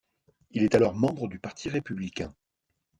[0.49, 2.33] Il est alors membre du Parti républicain.